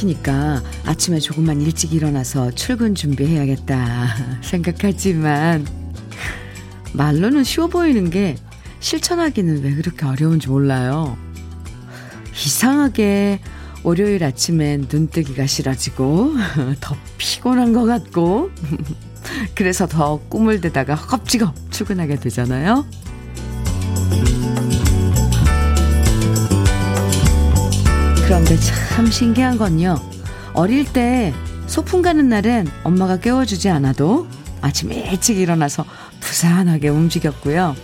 [0.00, 5.66] 막히니까 아침에 조금만 일찍 일어나서 출근 준비해야겠다 생각하지만
[6.92, 8.36] 말로는 쉬워 보이는 게
[8.80, 11.16] 실천하기는 왜 그렇게 어려운지 몰라요.
[12.34, 13.40] 이상하게
[13.82, 16.34] 월요일 아침엔 눈뜨기가 싫어지고
[16.80, 18.50] 더 피곤한 것 같고
[19.54, 22.86] 그래서 더 꿈을 대다가 허겁지겁 출근하게 되잖아요.
[28.50, 30.00] 그런데 참 신기한 건요.
[30.54, 31.32] 어릴 때
[31.68, 34.26] 소풍 가는 날엔 엄마가 깨워주지 않아도
[34.60, 35.84] 아침 일찍 일어나서
[36.18, 37.76] 부산하게 움직였고요.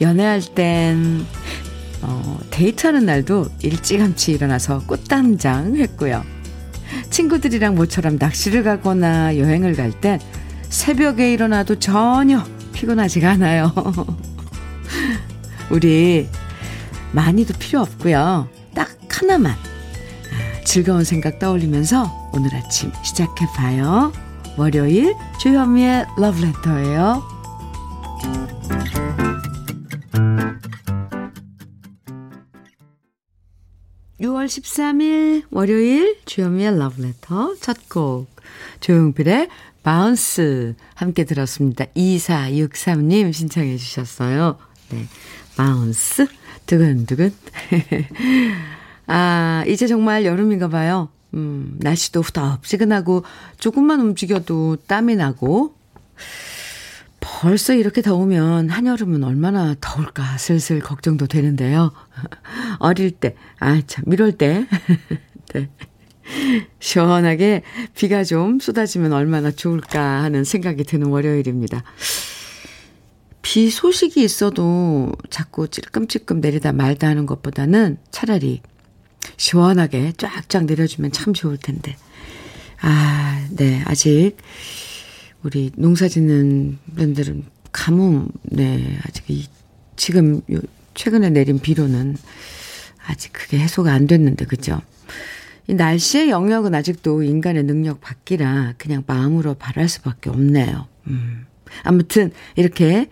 [0.00, 1.26] 연애할 땐
[2.02, 6.24] 어, 데이트하는 날도 일찌감치 일어나서 꽃단장 했고요.
[7.10, 10.20] 친구들이랑 모처럼 낚시를 가거나 여행을 갈 땐
[10.68, 13.74] 새벽에 일어나도 전혀 피곤하지가 않아요.
[15.70, 16.28] 우리
[17.10, 18.48] 많이도 필요 없고요.
[18.74, 19.67] 딱 하나만 아,
[20.68, 24.12] 즐거운 생각 떠올리면서 오늘 아침 시작해봐요.
[24.58, 27.22] 월요일 주현미의 러브레터예요.
[34.20, 38.28] 6월 13일 월요일 주현미의 러브레터 첫 곡
[38.80, 39.48] 조용필의
[39.82, 41.86] Bounce 함께 들었습니다.
[41.96, 44.58] 2463님 신청해 주셨어요.
[44.90, 45.06] 네,
[45.56, 46.26] Bounce
[46.66, 47.32] 두근두근
[49.08, 51.08] 아 이제 정말 여름인가 봐요.
[51.34, 53.24] 음, 날씨도 후덥지근하고
[53.58, 55.74] 조금만 움직여도 땀이 나고
[57.20, 61.92] 벌써 이렇게 더우면 한여름은 얼마나 더울까 슬슬 걱정도 되는데요.
[62.78, 64.66] 어릴 때, 아, 참, 이럴 때.
[65.54, 65.68] 네.
[66.78, 67.62] 시원하게
[67.94, 71.82] 비가 좀 쏟아지면 얼마나 좋을까 하는 생각이 드는 월요일입니다.
[73.40, 78.60] 비 소식이 있어도 자꾸 찔끔찔끔 내리다 말다 하는 것보다는 차라리
[79.36, 81.96] 시원하게 쫙쫙 내려주면 참 좋을 텐데.
[82.80, 84.36] 아, 네, 아직
[85.42, 89.46] 우리 농사 짓는 분들은 가뭄, 네, 아직 이,
[89.96, 90.60] 지금 요,
[90.94, 92.16] 최근에 내린 비로는
[93.06, 94.80] 아직 그게 해소가 안 됐는데, 그죠?
[95.66, 100.86] 이 날씨의 영역은 아직도 인간의 능력 밖이라 그냥 마음으로 바랄 수밖에 없네요.
[101.08, 101.46] 음.
[101.82, 103.10] 아무튼, 이렇게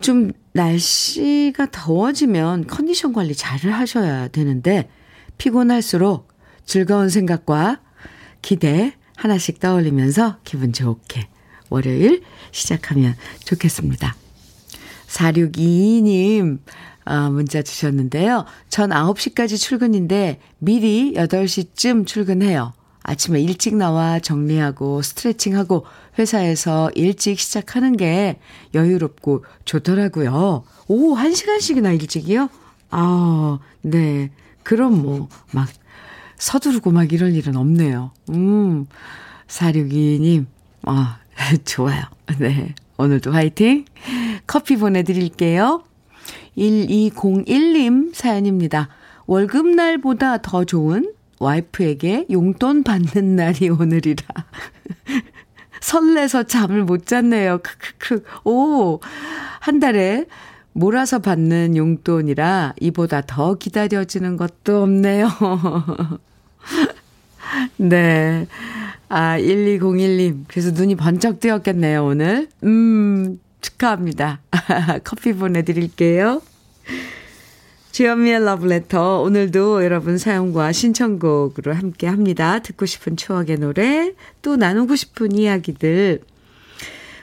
[0.00, 4.88] 좀 날씨가 더워지면 컨디션 관리 잘 하셔야 되는데,
[5.40, 6.28] 피곤할수록
[6.66, 7.80] 즐거운 생각과
[8.42, 11.28] 기대 하나씩 떠올리면서 기분 좋게
[11.70, 14.14] 월요일 시작하면 좋겠습니다.
[15.08, 16.58] 4622님,
[17.06, 18.44] 아, 문자 주셨는데요.
[18.68, 22.74] 전 9시까지 출근인데 미리 8시쯤 출근해요.
[23.02, 25.86] 아침에 일찍 나와 정리하고 스트레칭하고
[26.18, 28.38] 회사에서 일찍 시작하는 게
[28.74, 30.64] 여유롭고 좋더라고요.
[30.86, 32.50] 오, 1시간씩이나 일찍이요?
[32.90, 34.30] 아, 네.
[34.62, 35.68] 그럼 뭐, 막,
[36.36, 38.12] 서두르고 막 이럴 일은 없네요.
[38.30, 38.86] 음,
[39.46, 40.46] 462님,
[40.86, 41.18] 아,
[41.64, 42.02] 좋아요.
[42.38, 42.74] 네.
[42.96, 43.86] 오늘도 화이팅!
[44.46, 45.82] 커피 보내드릴게요.
[46.58, 48.88] 1201님 사연입니다.
[49.26, 54.26] 월급날보다 더 좋은 와이프에게 용돈 받는 날이 오늘이라.
[55.80, 57.60] 설레서 잠을 못 잤네요.
[57.62, 58.24] 크크크.
[58.44, 59.00] 오,
[59.60, 60.26] 한 달에
[60.72, 65.28] 몰아서 받는 용돈이라 이보다 더 기다려지는 것도 없네요.
[67.76, 68.46] 네.
[69.08, 70.44] 아, 1201님.
[70.46, 72.48] 그래서 눈이 번쩍 뜨였겠네요, 오늘.
[72.62, 74.40] 음, 축하합니다.
[75.02, 76.42] 커피 보내드릴게요.
[77.90, 79.22] 주현미의 러브레터.
[79.22, 82.60] 오늘도 여러분 사연과 신청곡으로 함께 합니다.
[82.60, 86.20] 듣고 싶은 추억의 노래, 또 나누고 싶은 이야기들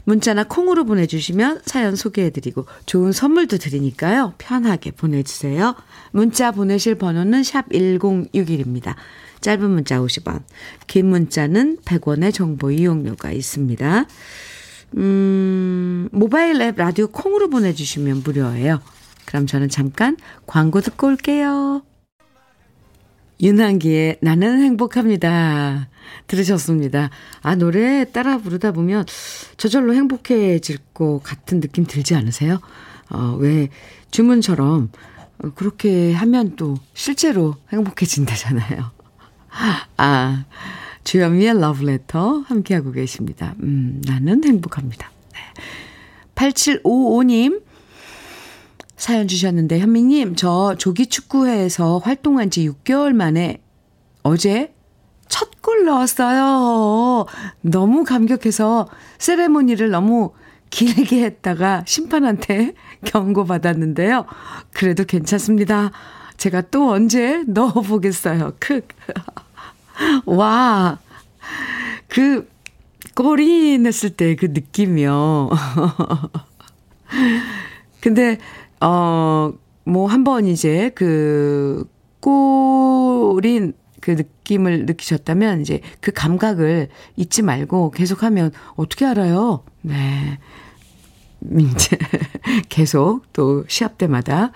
[0.07, 4.35] 문자나 콩으로 보내주시면 사연 소개해드리고 좋은 선물도 드리니까요.
[4.37, 5.75] 편하게 보내주세요.
[6.11, 8.95] 문자 보내실 번호는 샵 1061입니다.
[9.41, 10.43] 짧은 문자 50원,
[10.87, 14.05] 긴 문자는 100원의 정보 이용료가 있습니다.
[14.95, 18.79] 음, 모바일 앱 라디오 콩으로 보내주시면 무료예요.
[19.25, 20.15] 그럼 저는 잠깐
[20.45, 21.81] 광고 듣고 올게요.
[23.41, 25.89] 윤한기의 나는 행복합니다.
[26.27, 27.09] 들으셨습니다.
[27.41, 29.05] 아, 노래 따라 부르다 보면
[29.57, 32.59] 저절로 행복해질 것 같은 느낌 들지 않으세요?
[33.09, 33.69] 어, 왜
[34.11, 34.89] 주문처럼
[35.55, 38.91] 그렇게 하면 또 실제로 행복해진다잖아요.
[39.97, 40.45] 아,
[41.03, 43.53] 주현미의 러브레터 함께하고 계십니다.
[43.61, 45.11] 음, 나는 행복합니다.
[45.33, 45.39] 네.
[46.35, 47.61] 8755님,
[48.97, 53.61] 사연 주셨는데, 현미님, 저 조기 축구회에서 활동한 지 6개월 만에
[54.23, 54.73] 어제
[55.29, 57.25] 첫 골 넣었어요.
[57.59, 60.31] 너무 감격해서 세레모니를 너무
[60.69, 62.73] 길게 했다가 심판한테
[63.03, 64.25] 경고받았는데요.
[64.71, 65.91] 그래도 괜찮습니다.
[66.37, 68.53] 제가 또 언제 넣어보겠어요.
[68.59, 68.79] 크.
[70.25, 70.99] 와.
[72.07, 72.49] 그,
[73.13, 75.49] 꼬리 냈을 때 그 느낌이요.
[77.99, 78.37] 근데,
[78.81, 79.53] 어,
[79.85, 81.85] 뭐, 한번 이제 그,
[82.19, 89.63] 꼬린 그 느낌을 느끼셨다면, 이제 그 감각을 잊지 말고 계속하면 어떻게 알아요?
[89.81, 90.39] 네.
[91.59, 91.97] 이제
[92.67, 94.51] 계속 또 시합 때마다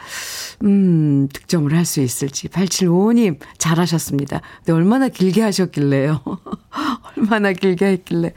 [0.63, 4.41] 음, 득점을 할 수 있을지 8755님 잘하셨습니다.
[4.57, 6.21] 근데 얼마나 길게 하셨길래요.
[7.17, 8.33] 얼마나 길게 했길래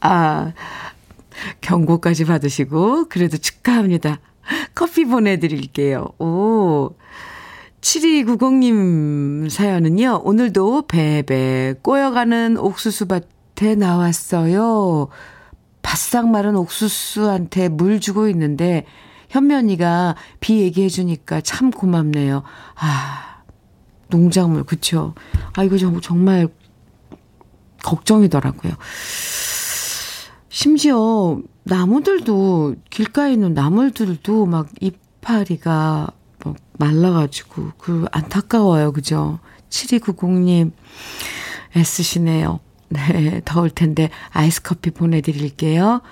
[0.00, 0.52] 아
[1.60, 4.20] 경고까지 받으시고 그래도 축하합니다.
[4.74, 6.08] 커피 보내드릴게요.
[6.18, 6.90] 오
[7.80, 10.22] 7290님 사연은요.
[10.24, 15.08] 오늘도 베베 꼬여가는 옥수수 밭에 나왔어요.
[15.82, 18.86] 바싹 마른 옥수수한테 물 주고 있는데
[19.30, 22.42] 현면이가 비 얘기해 주니까 참 고맙네요.
[22.76, 23.42] 아,
[24.08, 25.14] 농작물 그쵸?
[25.54, 26.48] 아 이거 정말
[27.82, 28.74] 걱정이더라고요.
[30.52, 36.08] 심지어 나무들도 길가에 있는 나물들도 막 이파리가
[36.44, 38.92] 뭐 말라가지고 그 안타까워요.
[38.92, 39.38] 그죠?
[39.70, 40.72] 7290님
[41.74, 42.60] 애쓰시네요.
[42.90, 46.02] 네, 더울 텐데 아이스 커피 보내드릴게요.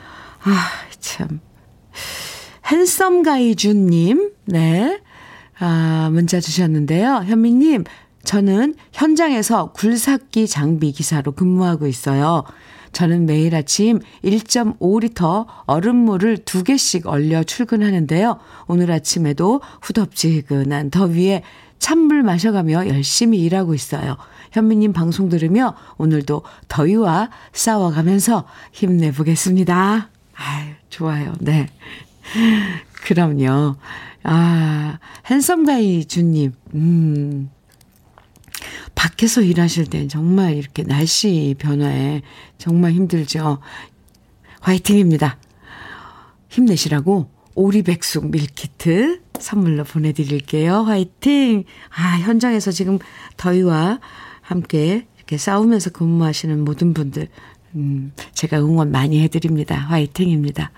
[0.44, 0.68] 아,
[1.00, 1.40] 참.
[2.64, 5.02] 핸섬 가이준님, 네.
[5.58, 7.24] 아, 문자 주셨는데요.
[7.26, 7.84] 현미님,
[8.24, 12.44] 저는 현장에서 굴삭기 장비 기사로 근무하고 있어요.
[12.92, 18.38] 저는 매일 아침 1.5리터 얼음물을 두 개씩 얼려 출근하는데요.
[18.66, 21.42] 오늘 아침에도 후덥지근한 더위에
[21.78, 24.16] 찬물 마셔가며 열심히 일하고 있어요.
[24.52, 30.10] 현미님 방송 들으며 오늘도 더위와 싸워가면서 힘내보겠습니다.
[30.34, 31.32] 아유, 좋아요.
[31.40, 31.68] 네.
[33.04, 33.76] 그럼요.
[34.22, 37.50] 아, 핸섬가이 주님, 음.
[38.94, 42.20] 밖에서 일하실 땐 정말 이렇게 날씨 변화에
[42.60, 43.58] 정말 힘들죠.
[44.60, 45.38] 화이팅입니다.
[46.50, 50.82] 힘내시라고 오리백숙 밀키트 선물로 보내드릴게요.
[50.82, 51.64] 화이팅!
[51.88, 52.98] 아, 현장에서 지금
[53.38, 54.00] 더위와
[54.42, 57.28] 함께 이렇게 싸우면서 근무하시는 모든 분들,
[57.76, 59.76] 음, 제가 응원 많이 해드립니다.
[59.76, 60.70] 화이팅입니다.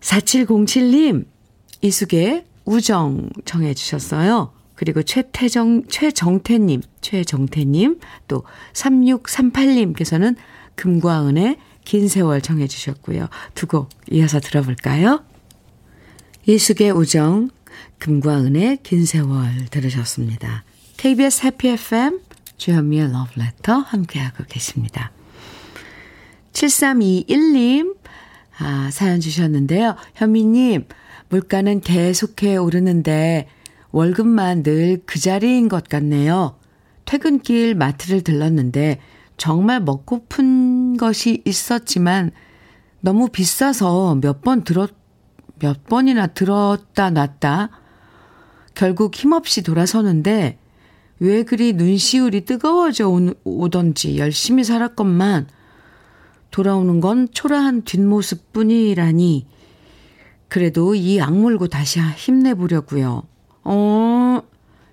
[0.00, 1.26] 4707님,
[1.82, 4.52] 이숙의 우정 정해주셨어요.
[4.80, 10.36] 그리고 최태정, 최정태님, 최정태님, 또 3638님께서는
[10.74, 13.28] 금과 은의 긴 세월 정해주셨고요.
[13.54, 15.22] 두 곡 이어서 들어볼까요?
[16.46, 17.50] 이숙의 우정,
[17.98, 20.64] 금과 은의 긴 세월 들으셨습니다.
[20.96, 22.20] KBS 해피 FM
[22.56, 25.12] 주현미의 러브레터 함께하고 계십니다.
[26.54, 27.96] 7321님
[28.58, 29.94] 아, 사연 주셨는데요.
[30.14, 30.86] 현미님,
[31.28, 33.46] 물가는 계속해 오르는데
[33.92, 36.56] 월급만 늘 그 자리인 것 같네요.
[37.04, 39.00] 퇴근길 마트를 들렀는데
[39.36, 42.30] 정말 먹고픈 것이 있었지만
[43.00, 44.90] 너무 비싸서 몇 번 들었,
[45.58, 47.70] 몇 번이나 들었다 놨다.
[48.74, 50.58] 결국 힘없이 돌아서는데
[51.18, 53.08] 왜 그리 눈시울이 뜨거워져
[53.44, 55.48] 오던지 열심히 살았건만
[56.50, 59.46] 돌아오는 건 초라한 뒷모습 뿐이라니
[60.48, 63.24] 그래도 이 악물고 다시 힘내보려고요.
[63.64, 64.42] 어,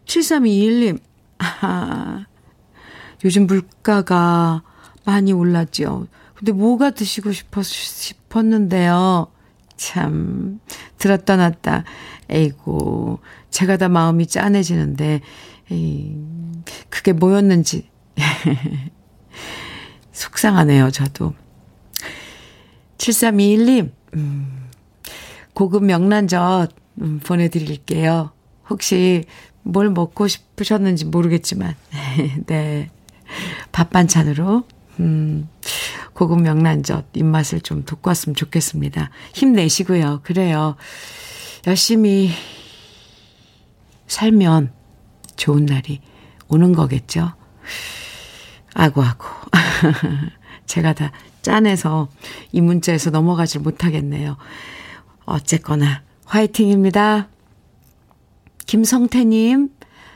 [0.06, 1.00] 7321님.
[1.40, 2.26] 아,
[3.24, 4.64] 요즘 물가가
[5.06, 6.08] 많이 올랐죠.
[6.36, 9.28] 근데 뭐가 드시고 싶었, 싶었는데요.
[9.76, 10.60] 참,
[10.98, 11.84] 들었다 놨다.
[12.30, 13.20] 에이고,
[13.50, 15.22] 제가 다 마음이 짠해지는데,
[15.72, 16.18] 에이,
[16.90, 17.90] 그게 뭐였는지.
[20.12, 21.34] 속상하네요, 저도.
[22.98, 24.70] 7321님, 음,
[25.54, 26.72] 고급 명란젓
[27.02, 28.32] 음, 보내드릴게요.
[28.70, 29.26] 혹시
[29.64, 31.76] 뭘 먹고 싶으셨는지 모르겠지만,
[32.48, 32.90] 네.
[33.72, 34.64] 밥 반찬으로,
[35.00, 35.48] 음,
[36.14, 39.12] 고급 명란젓 입맛을 좀 돋궜으면 좋겠습니다.
[39.34, 40.22] 힘내시고요.
[40.24, 40.76] 그래요.
[41.68, 42.32] 열심히
[44.08, 44.72] 살면
[45.36, 46.02] 좋은 날이
[46.48, 47.34] 오는 거겠죠.
[48.74, 49.26] 아고, 아고.
[50.66, 52.08] 제가 다 짠해서
[52.52, 54.38] 이 문자에서 넘어가질 못하겠네요.
[55.26, 57.28] 어쨌거나, 화이팅입니다.
[58.68, 59.70] 김성태님,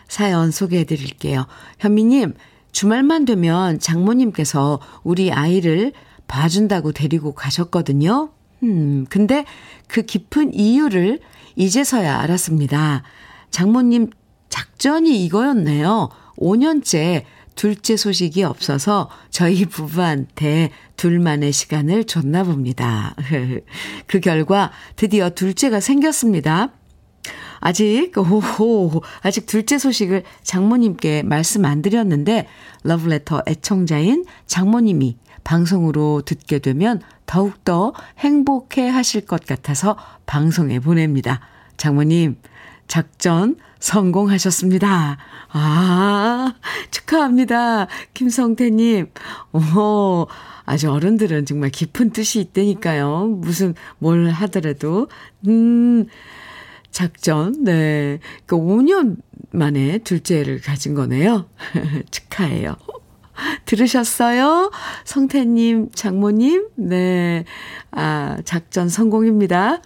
[0.07, 1.47] 사연 소개해 드릴게요.
[1.79, 2.33] 현미님,
[2.71, 5.93] 주말만 되면 장모님께서 우리 아이를
[6.27, 8.31] 봐준다고 데리고 가셨거든요.
[8.63, 9.45] 음, 근데
[9.87, 11.19] 그 깊은 이유를
[11.55, 13.03] 이제서야 알았습니다.
[13.49, 14.09] 장모님
[14.49, 16.09] 작전이 이거였네요.
[16.37, 17.23] 5년째
[17.55, 23.15] 둘째 소식이 없어서 저희 부부한테 둘만의 시간을 줬나 봅니다.
[24.07, 26.71] 그 결과 드디어 둘째가 생겼습니다.
[27.61, 32.47] 아직, 오호, 아직 둘째 소식을 장모님께 말씀 안 드렸는데,
[32.83, 41.39] 러브레터 애청자인 장모님이 방송으로 듣게 되면 더욱더 행복해 하실 것 같아서 방송에 보냅니다.
[41.77, 42.35] 장모님,
[42.87, 45.17] 작전 성공하셨습니다.
[45.51, 46.53] 아,
[46.91, 47.87] 축하합니다.
[48.13, 49.07] 김성태님.
[49.53, 50.27] 오,
[50.65, 53.27] 아주 어른들은 정말 깊은 뜻이 있다니까요.
[53.27, 55.07] 무슨 뭘 하더라도.
[55.47, 56.05] 음,
[56.91, 58.19] 작전, 네.
[58.45, 59.17] 그 5년
[59.51, 61.49] 만에 둘째를 가진 거네요.
[62.11, 62.75] 축하해요.
[63.65, 64.71] 들으셨어요?
[65.05, 67.45] 성태님, 장모님, 네.
[67.91, 69.81] 아, 작전 성공입니다.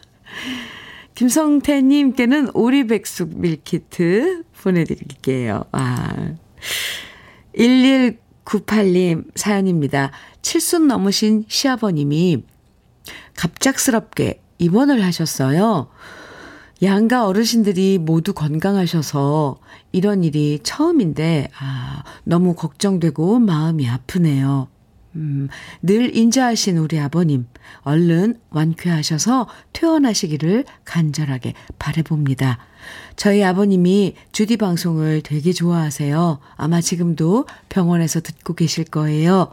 [1.16, 5.64] 김성태님께는 오리백숙 밀키트 보내드릴게요.
[5.72, 6.34] 아.
[7.58, 10.12] 1198님 사연입니다.
[10.42, 12.44] 칠순 넘으신 시아버님이
[13.36, 15.90] 갑작스럽게 입원을 하셨어요.
[16.86, 19.58] 양가 어르신들이 모두 건강하셔서
[19.92, 24.68] 이런 일이 처음인데, 아, 너무 걱정되고 마음이 아프네요.
[25.16, 25.48] 음,
[25.82, 27.48] 늘 인자하신 우리 아버님,
[27.82, 32.60] 얼른 완쾌하셔서 퇴원하시기를 간절하게 바래봅니다.
[33.16, 36.40] 저희 아버님이 주디 방송을 되게 좋아하세요.
[36.56, 39.50] 아마 지금도 병원에서 듣고 계실 거예요.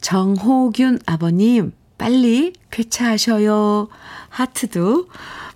[0.00, 3.88] 정호균 아버님, 빨리 쾌차하셔요.
[4.28, 5.06] 하트도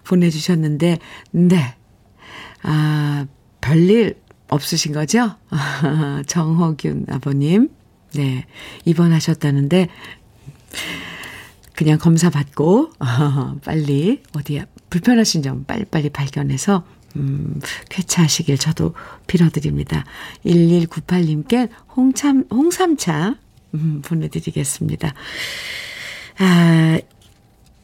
[0.05, 0.99] 보내주셨는데,
[1.33, 1.75] 네.
[2.63, 3.27] 아,
[3.61, 4.17] 별일
[4.49, 5.37] 없으신 거죠?
[6.27, 7.71] 정호균 아버님.
[8.13, 8.45] 네.
[8.85, 9.89] 입원하셨다는데,
[11.75, 12.93] 그냥 검사 받고,
[13.65, 16.85] 빨리, 어디야, 불편하신 점 빨리빨리 발견해서,
[17.17, 18.95] 음, 쾌차하시길 저도
[19.27, 20.05] 빌어드립니다.
[20.45, 23.37] 1198님께 홍참, 홍삼차,
[23.75, 25.15] 음, 보내드리겠습니다.
[26.39, 26.99] 아,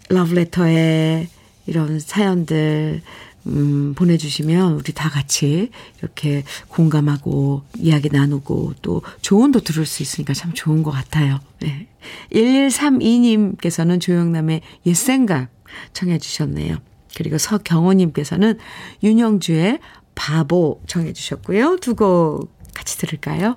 [0.08, 1.28] 러브레터에
[1.66, 3.02] 이런 사연들,
[3.46, 10.52] 음, 보내주시면 우리 다 같이 이렇게 공감하고 이야기 나누고 또 조언도 들을 수 있으니까 참
[10.52, 11.40] 좋은 것 같아요.
[11.60, 11.86] 네.
[12.32, 15.48] 1132님께서는 조영남의 옛생각
[15.94, 16.76] 청해주셨네요.
[17.16, 18.58] 그리고 서경호님께서는
[19.02, 19.78] 윤영주의
[20.14, 21.78] 바보 청해주셨고요.
[21.78, 23.56] 두 곡 같이 들을까요?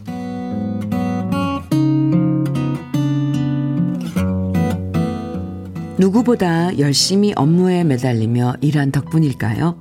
[6.01, 9.77] 누구보다 열심히 업무에 매달리며 일한 덕분일까요?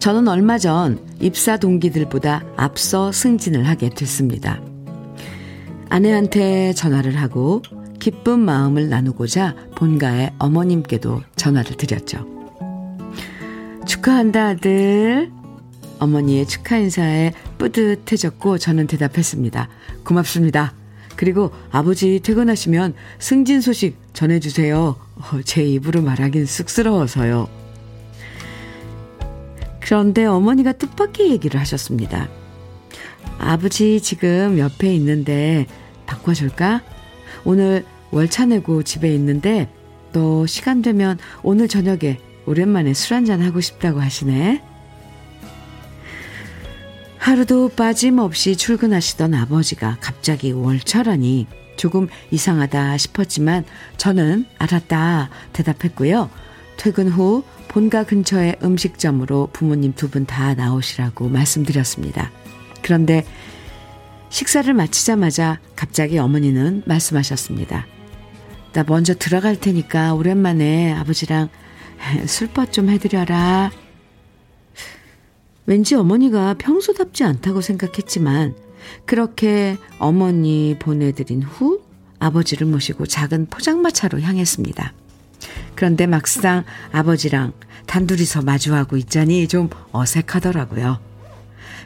[0.00, 4.60] 저는 얼마 전 입사 동기들보다 앞서 승진을 하게 됐습니다.
[5.88, 7.62] 아내한테 전화를 하고
[8.00, 12.26] 기쁜 마음을 나누고자 본가의 어머님께도 전화를 드렸죠.
[13.86, 15.30] 축하한다, 아들.
[16.00, 19.68] 어머니의 축하 인사에 뿌듯해졌고 저는 대답했습니다.
[20.02, 20.74] 고맙습니다.
[21.14, 24.96] 그리고 아버지 퇴근하시면 승진 소식 전해주세요.
[25.14, 27.48] 어, 제 입으로 말하긴 쑥스러워서요.
[29.78, 32.28] 그런데 어머니가 뜻밖의 얘기를 하셨습니다.
[33.38, 35.66] 아버지 지금 옆에 있는데
[36.06, 36.82] 바꿔줄까?
[37.44, 39.72] 오늘 월차 내고 집에 있는데
[40.12, 44.64] 너 시간 되면 오늘 저녁에 오랜만에 술 한잔 하고 싶다고 하시네.
[47.18, 51.46] 하루도 빠짐없이 출근하시던 아버지가 갑자기 월차라니
[51.78, 53.64] 조금 이상하다 싶었지만
[53.96, 56.28] 저는 알았다 대답했고요.
[56.76, 62.30] 퇴근 후 본가 근처의 음식점으로 부모님 두 분 다 나오시라고 말씀드렸습니다.
[62.82, 63.24] 그런데
[64.30, 67.86] 식사를 마치자마자 갑자기 어머니는 말씀하셨습니다.
[68.74, 71.48] 나 먼저 들어갈 테니까 오랜만에 아버지랑
[72.26, 73.70] 술법 좀 해드려라.
[75.66, 78.54] 왠지 어머니가 평소답지 않다고 생각했지만
[79.06, 81.82] 그렇게 어머니 보내드린 후
[82.18, 84.92] 아버지를 모시고 작은 포장마차로 향했습니다.
[85.74, 87.52] 그런데 막상 아버지랑
[87.86, 91.00] 단둘이서 마주하고 있자니 좀 어색하더라고요.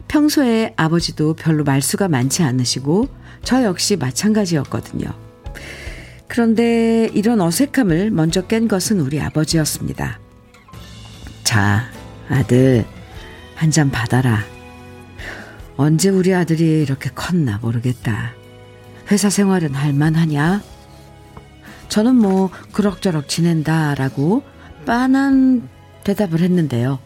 [0.08, 3.08] 평소에 아버지도 별로 말수가 많지 않으시고
[3.44, 5.06] 저 역시 마찬가지였거든요.
[6.28, 10.18] 그런데 이런 어색함을 먼저 깬 것은 우리 아버지였습니다.
[11.44, 11.84] 자,
[12.28, 12.86] 아들,
[13.54, 14.42] 한 잔 받아라.
[15.82, 18.34] 언제 우리 아들이 이렇게 컸나 모르겠다.
[19.10, 20.62] 회사 생활은 할만하냐?
[21.88, 24.44] 저는 뭐 그럭저럭 지낸다라고
[24.86, 25.68] 빤한
[26.04, 27.00] 대답을 했는데요.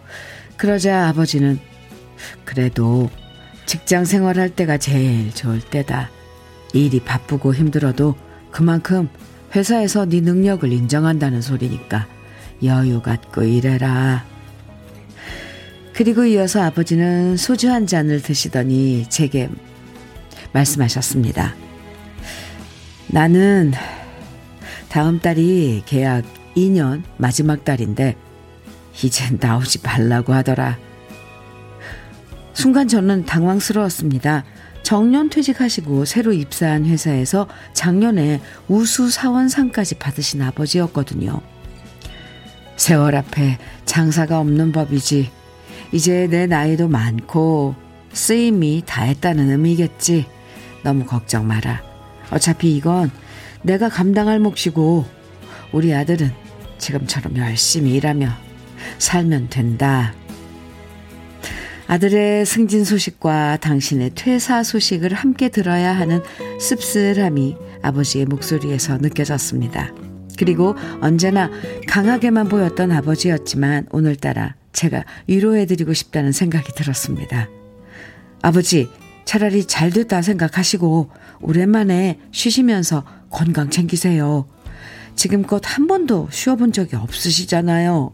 [0.59, 1.59] 그러자 아버지는
[2.45, 3.09] 그래도
[3.65, 6.11] 직장 생활할 때가 제일 좋을 때다.
[6.75, 8.15] 일이 바쁘고 힘들어도
[8.51, 9.09] 그만큼
[9.55, 12.07] 회사에서 네 능력을 인정한다는 소리니까
[12.63, 14.27] 여유 갖고 일해라.
[15.97, 19.49] 그리고 이어서 아버지는 소주 한 잔을 드시더니 제게
[20.53, 21.55] 말씀하셨습니다.
[23.07, 23.73] 나는
[24.91, 26.23] 다음 달이 계약
[26.55, 28.15] 2년 마지막 달인데
[29.03, 30.77] 이젠 나오지 말라고 하더라.
[32.53, 34.45] 순간 저는 당황스러웠습니다.
[34.83, 41.41] 정년 퇴직하시고 새로 입사한 회사에서 작년에 우수 사원상까지 받으신 아버지였거든요.
[42.77, 45.46] 세월 앞에 장사가 없는 법이지.
[45.93, 47.75] 이제 내 나이도 많고
[48.13, 50.27] 쓰임이 다했다는 의미겠지.
[50.83, 51.83] 너무 걱정 마라.
[52.31, 53.11] 어차피 이건
[53.63, 55.05] 내가 감당할 몫이고
[55.73, 56.31] 우리 아들은
[56.79, 58.29] 지금처럼 열심히 일하며
[58.99, 60.15] 살면 된다.
[61.89, 66.21] 아들의 승진 소식과 당신의 퇴사 소식을 함께 들어야 하는
[66.59, 69.93] 씁쓸함이 아버지의 목소리에서 느껴졌습니다.
[70.37, 71.51] 그리고 언제나
[71.87, 77.49] 강하게만 보였던 아버지였지만 오늘따라 제가 위로해드리고 싶다는 생각이 들었습니다.
[78.43, 78.89] 아버지,
[79.25, 84.47] 차라리 잘 됐다 생각하시고 오랜만에 쉬시면서 건강 챙기세요.
[85.17, 88.13] 지금껏 한 번도 쉬어본 적이 없으시잖아요.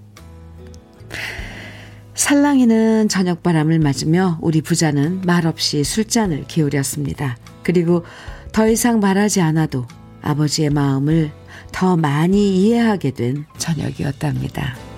[2.14, 7.36] 살랑이는 저녁바람을 맞으며 우리 부자는 말없이 술잔을 기울였습니다.
[7.64, 8.04] 그리고
[8.52, 9.86] 더 이상 말하지 않아도
[10.22, 11.32] 아버지의 마음을
[11.72, 14.91] 더 많이 이해하게 된 저녁이었답니다.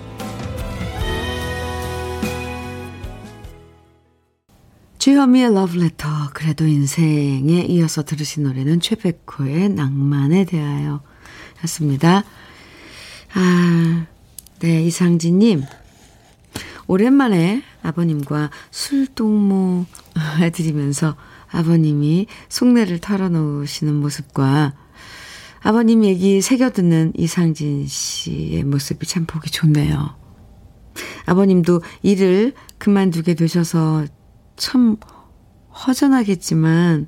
[5.05, 11.03] 주현미의 러브레터 그래도 인생에 이어서 들으신 노래는 최백호의 낭만에 대하여
[11.63, 12.23] 였습니다.
[13.35, 14.07] 아,
[14.61, 15.61] 네, 이상진님.
[16.87, 19.85] 오랜만에 아버님과 술동무
[20.39, 21.15] 해드리면서
[21.51, 24.73] 아버님이 속내를 털어놓으시는 모습과
[25.61, 30.15] 아버님 얘기 새겨듣는 이상진 씨의 모습이 참 보기 좋네요.
[31.27, 34.07] 아버님도 일을 그만두게 되셔서
[34.55, 34.97] 참
[35.85, 37.07] 허전하겠지만,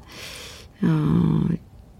[0.83, 1.41] 어,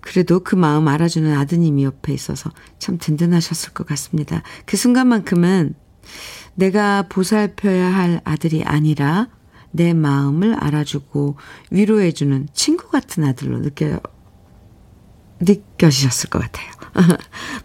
[0.01, 4.41] 그래도 그 마음 알아주는 아드님이 옆에 있어서 참 든든하셨을 것 같습니다.
[4.65, 5.75] 그 순간만큼은
[6.55, 9.27] 내가 보살펴야 할 아들이 아니라
[9.71, 11.35] 내 마음을 알아주고
[11.71, 13.99] 위로해주는 친구 같은 아들로 느껴,
[15.39, 16.67] 느껴지셨을 것 같아요.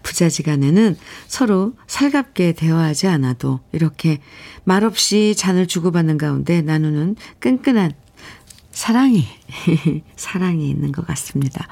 [0.02, 4.20] 부자지간에는 서로 살갑게 대화하지 않아도 이렇게
[4.64, 7.92] 말없이 잔을 주고받는 가운데 나누는 끈끈한
[8.72, 9.26] 사랑이,
[10.16, 11.68] 사랑이 있는 것 같습니다.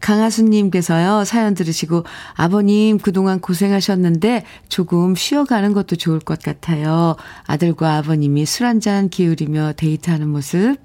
[0.00, 2.04] 강하수님께서요, 사연 들으시고,
[2.34, 7.16] 아버님 그동안 고생하셨는데 조금 쉬어가는 것도 좋을 것 같아요.
[7.46, 10.76] 아들과 아버님이 술 한잔 기울이며 데이트하는 모습,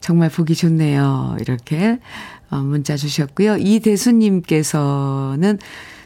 [0.00, 1.36] 정말 보기 좋네요.
[1.40, 3.58] 이렇게 어, 문자 주셨고요.
[3.58, 5.58] 이대수님께서는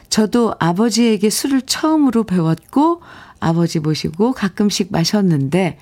[0.09, 3.01] 저도 아버지에게 술을 처음으로 배웠고,
[3.39, 5.79] 아버지 모시고 가끔씩 마셨는데,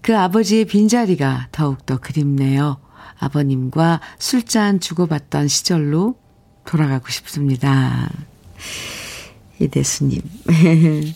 [0.00, 2.78] 그 아버지의 빈자리가 더욱더 그립네요.
[3.18, 6.16] 아버님과 술잔 주고받던 시절로
[6.64, 8.10] 돌아가고 싶습니다.
[9.60, 10.22] 이대수님.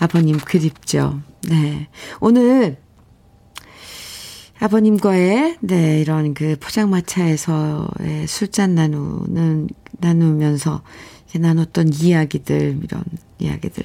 [0.00, 1.20] 아버님 그립죠.
[1.48, 1.88] 네.
[2.20, 2.78] 오늘
[4.60, 9.68] 아버님과의 네, 이런 그 포장마차에서의 술잔 나누는
[9.98, 10.82] 나누면서
[11.36, 13.04] 나눴던 이야기들 이런
[13.38, 13.84] 이야기들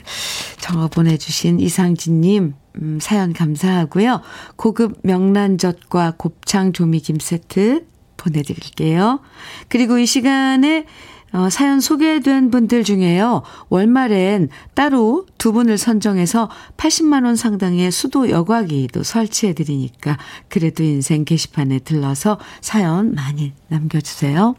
[0.59, 4.21] 적어 보내주신 이상진님 음, 사연 감사하고요.
[4.55, 7.85] 고급 명란젓과 곱창 조미김 세트
[8.17, 9.19] 보내드릴게요.
[9.67, 10.85] 그리고 이 시간에
[11.33, 13.41] 어, 사연 소개된 분들 중에요.
[13.69, 20.17] 월말엔 따로 두 분을 선정해서 80만원 상당의 수도 여과기 도 설치해드리니까
[20.47, 24.55] 그래도 인생 게시판에 들러서 사연 많이 남겨주세요.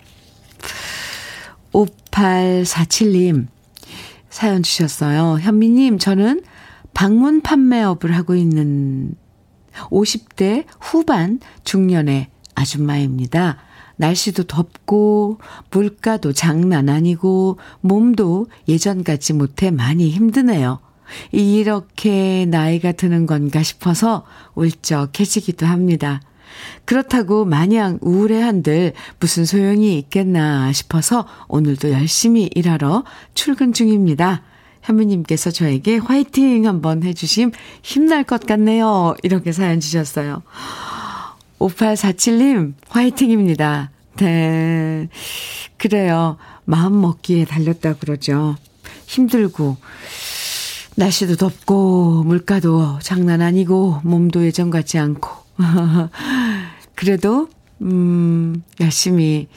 [1.72, 3.46] 5847님,
[4.28, 5.38] 사연 주셨어요.
[5.40, 6.42] 현미님, 저는
[6.92, 9.14] 방문 판매업을 하고 있는
[9.90, 13.58] 50대 후반 중년의 아줌마입니다.
[13.96, 15.38] 날씨도 덥고
[15.70, 20.80] 물가도 장난 아니고 몸도 예전 같지 못해 많이 힘드네요.
[21.32, 26.20] 이렇게 나이가 드는 건가 싶어서 울적해지기도 합니다.
[26.84, 33.04] 그렇다고 마냥 우울해한들 무슨 소용이 있겠나 싶어서 오늘도 열심히 일하러
[33.34, 34.42] 출근 중입니다.
[34.82, 37.52] 현미님께서 저에게 화이팅 한번 해주심
[37.82, 39.14] 힘날 것 같네요.
[39.22, 40.42] 이렇게 사연 주셨어요.
[41.64, 43.90] 5847님, 화이팅입니다.
[44.16, 45.08] 네.
[45.78, 46.36] 그래요.
[46.64, 48.56] 마음 먹기에 달렸다 그러죠.
[49.06, 49.76] 힘들고,
[50.96, 55.30] 날씨도 덥고, 물가도 장난 아니고, 몸도 예전 같지 않고.
[56.94, 57.48] 그래도,
[57.80, 59.48] 음, 열심히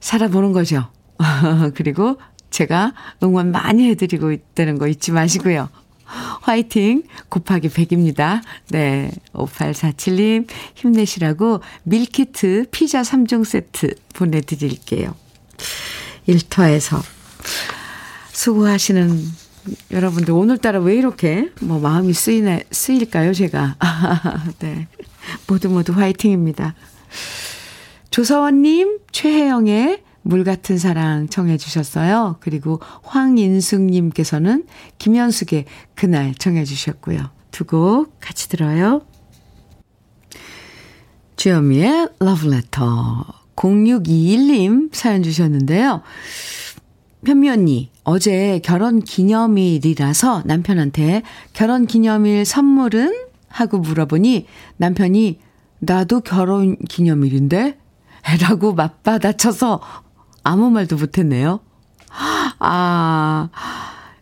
[0.00, 0.88] 살아보는 거죠.
[1.74, 2.18] 그리고
[2.50, 2.92] 제가
[3.22, 5.68] 응원 많이 해드리고 있다는 거 잊지 마시고요.
[6.06, 8.42] 화이팅 곱하기 100입니다.
[8.70, 9.10] 네.
[9.32, 15.14] 5847님 힘내시라고 밀키트 피자 3종 세트 보내드릴게요.
[16.26, 17.00] 일터에서
[18.32, 19.18] 수고하시는
[19.90, 23.76] 여러분들 오늘따라 왜 이렇게 뭐 마음이 쓰이나 쓰일까요 제가
[24.60, 24.86] 네
[25.48, 26.74] 모두 모두 화이팅입니다
[28.10, 32.36] 조서원님 최혜영의 물 같은 사랑 청해 주셨어요.
[32.40, 34.66] 그리고 황인숙님께서는
[34.98, 37.30] 김현숙의 그날 청해 주셨고요.
[37.52, 39.02] 두 곡 같이 들어요.
[41.36, 46.02] 주현미의 러브레터 0621님 사연 주셨는데요.
[47.24, 53.14] 현미 언니, 어제 결혼 기념일이라서 남편한테 결혼 기념일 선물은?
[53.48, 55.38] 하고 물어보니 남편이
[55.78, 57.78] 나도 결혼 기념일인데?
[58.42, 59.80] 라고 맞받아쳐서
[60.46, 61.60] 아무 말도 못했네요.
[62.58, 63.48] 아,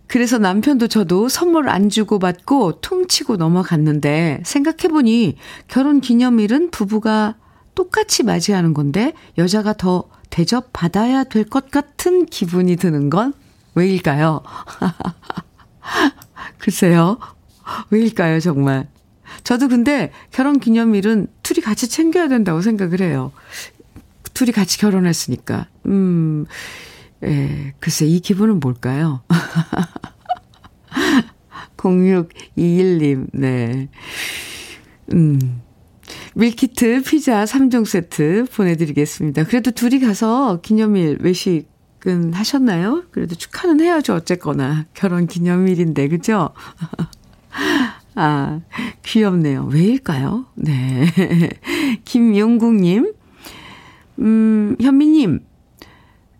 [0.06, 5.36] 그래서 남편도 저도 선물 안 주고 받고 퉁치고 넘어갔는데 생각해보니
[5.68, 7.36] 결혼 기념일은 부부가
[7.74, 13.32] 똑같이 맞이하는 건데 여자가 더 대접 받아야 될 것 같은 기분이 드는 건
[13.74, 14.42] 왜일까요?
[16.58, 17.18] 글쎄요.
[17.90, 18.88] 왜일까요, 정말.
[19.42, 23.32] 저도 근데 결혼 기념일은 둘이 같이 챙겨야 된다고 생각을 해요.
[24.34, 25.68] 둘이 같이 결혼했으니까.
[25.86, 26.44] 음,
[27.22, 29.22] 예, 글쎄, 이 기분은 뭘까요?
[31.76, 33.88] 0621님, 네.
[35.12, 35.60] 음,
[36.34, 39.44] 밀키트 피자 3종 세트 보내드리겠습니다.
[39.44, 43.04] 그래도 둘이 가서 기념일 외식은 하셨나요?
[43.10, 44.86] 그래도 축하는 해야죠, 어쨌거나.
[44.94, 46.50] 결혼 기념일인데, 그죠?
[48.16, 48.60] 아,
[49.02, 49.66] 귀엽네요.
[49.66, 50.46] 왜일까요?
[50.54, 51.06] 네.
[52.04, 53.12] 김용국님,
[54.20, 55.40] 음, 현미님,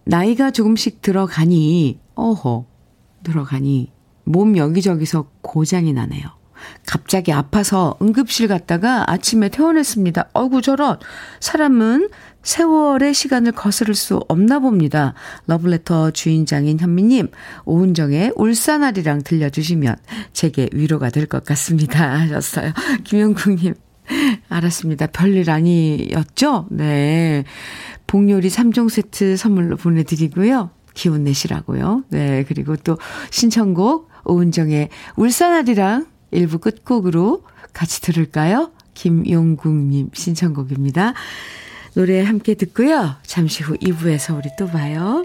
[0.04, 2.66] 나이가 조금씩 들어가니, 어허,
[3.22, 3.90] 들어가니,
[4.24, 6.22] 몸 여기저기서 고장이 나네요.
[6.86, 10.30] 갑자기 아파서 응급실 갔다가 아침에 퇴원했습니다.
[10.32, 10.98] 어구, 저런.
[11.40, 12.08] 사람은
[12.42, 15.12] 세월의 시간을 거스를 수 없나 봅니다.
[15.46, 17.28] 러블레터 주인장인 현미님,
[17.66, 19.96] 오은정의 울산아리랑 들려주시면
[20.32, 22.12] 제게 위로가 될 것 같습니다.
[22.20, 22.72] 하셨어요.
[23.04, 23.74] 김영국님,
[24.48, 25.06] 알았습니다.
[25.08, 26.66] 별일 아니었죠?
[26.70, 27.44] 네.
[28.06, 30.70] 복요리 3종 세트 선물로 보내드리고요.
[30.94, 32.04] 기운 내시라고요.
[32.08, 32.44] 네.
[32.46, 32.98] 그리고 또
[33.30, 38.70] 신청곡 오은정의 울산아리랑 일부 끝곡으로 같이 들을까요?
[38.94, 41.14] 김용국님 신청곡입니다.
[41.94, 43.16] 노래 함께 듣고요.
[43.24, 45.24] 잠시 후 2부에서 우리 또 봐요.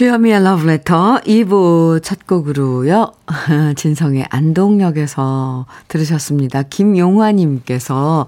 [0.00, 3.12] 주현미의 Letter 2부 첫 곡으로요.
[3.76, 6.62] 진성의 안동역에서 들으셨습니다.
[6.62, 8.26] 김용화님께서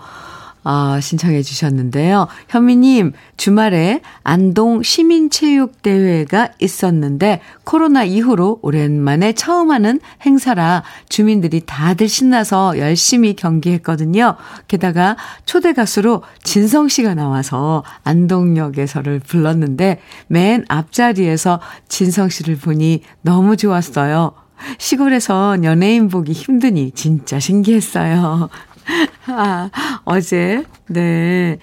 [0.65, 2.29] 아, 신청해 주셨는데요.
[2.49, 13.35] 현미님, 주말에 안동 시민체육대회가 있었는데, 코로나 이후로 오랜만에 처음 하는 행사라 주민들이 다들 신나서 열심히
[13.35, 14.37] 경기했거든요.
[14.69, 24.33] 게다가 초대 가수로 진성 씨가 나와서 안동역에서를 불렀는데, 맨 앞자리에서 진성 씨를 보니 너무 좋았어요.
[24.79, 28.49] 시골에서 연예인 보기 힘드니 진짜 신기했어요.
[29.27, 29.71] 아,
[30.05, 31.59] 어제, 네.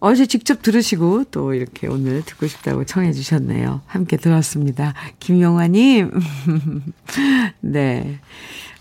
[0.00, 3.82] 어제 직접 들으시고 또 이렇게 오늘 듣고 싶다고 청해 주셨네요.
[3.86, 4.94] 함께 들었습니다.
[5.18, 6.12] 김용화님.
[7.60, 8.20] 네.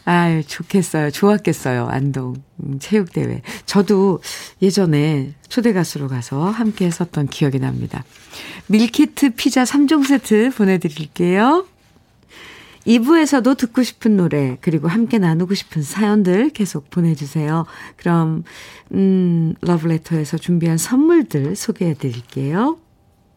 [0.05, 1.11] 아유, 좋겠어요.
[1.11, 1.87] 좋았겠어요.
[1.87, 3.41] 안동 음, 체육대회.
[3.65, 4.21] 저도
[4.61, 8.05] 예전에 초대 가수로 가서 함께 했었던 기억이 납니다.
[8.67, 11.65] 밀키트 피자 3종 세트 보내드릴게요.
[12.87, 17.65] 2부에서도 듣고 싶은 노래, 그리고 함께 나누고 싶은 사연들 계속 보내주세요.
[17.97, 18.43] 그럼,
[18.93, 22.79] 음, 러브레터에서 준비한 선물들 소개해 드릴게요.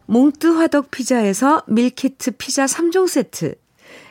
[0.05, 3.55] 몽뜨 화덕 피자에서 밀키트 피자 3종 세트,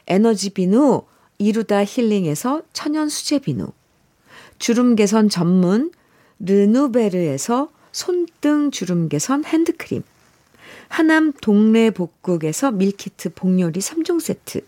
[0.07, 1.03] 에너지 비누,
[1.39, 3.73] 이루다 힐링에서 천연 수제 비누,
[4.59, 5.91] 주름 개선 전문
[6.41, 10.03] 르누베르에서 손등 주름 개선 핸드크림,
[10.89, 14.61] 하남 동네 복국에서 밀키트 복요리 3종 세트,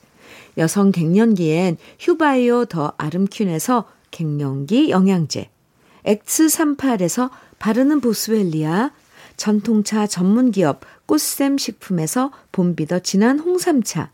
[0.58, 5.48] 여성 갱년기엔 휴바이오 더 아름퀸에서 갱년기 영양제,
[6.04, 8.90] X38에서 바르는 보스웰리아,
[9.36, 14.10] 전통차 전문기업 꽃샘 식품에서 봄비더 진한 홍삼차,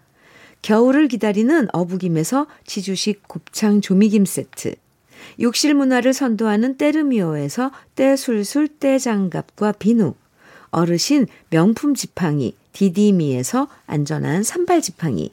[0.62, 4.74] 겨울을 기다리는 어부김에서 지주식 곱창 조미김 세트,
[5.40, 10.14] 욕실 문화를 선도하는 때르미오에서 때술술 때장갑과 비누,
[10.70, 15.32] 어르신 명품 지팡이 디디미에서 안전한 삼발 지팡이,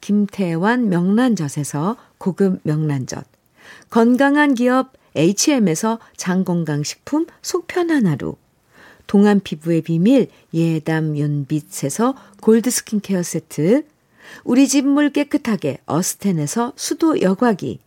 [0.00, 3.26] 김태환 명란젓에서 고급 명란젓,
[3.90, 8.36] 건강한 기업 HM에서 장건강식품 속편한 하루,
[9.06, 13.84] 동안 피부의 비밀 예담 윤빛에서 골드 스킨케어 세트,
[14.44, 17.80] 우리 집 물 깨끗하게 어스텐에서 수도 여과기,